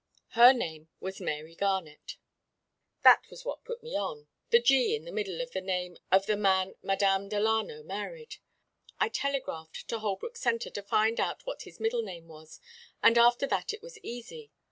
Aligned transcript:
Her 0.29 0.51
name 0.51 0.89
was 0.99 1.21
Mary 1.21 1.53
Garnett. 1.53 2.17
"That's 3.03 3.45
what 3.45 3.63
put 3.63 3.83
me 3.83 3.95
on 3.95 4.25
the 4.49 4.59
G. 4.59 4.95
in 4.95 5.05
the 5.05 5.11
middle 5.11 5.41
of 5.41 5.51
the 5.51 5.61
name 5.61 5.97
of 6.11 6.25
the 6.25 6.35
man 6.35 6.73
Madame 6.81 7.29
Delano 7.29 7.83
married. 7.83 8.37
I 8.99 9.09
telegraphed 9.09 9.87
to 9.89 9.99
Holbrook 9.99 10.37
Centre 10.37 10.71
to 10.71 10.81
find 10.81 11.19
out 11.19 11.45
what 11.45 11.65
his 11.69 11.79
middle 11.79 12.01
name 12.01 12.27
was, 12.27 12.59
and 13.03 13.15
after 13.15 13.45
that 13.45 13.75
it 13.75 13.83
was 13.83 13.99
easy. 13.99 14.51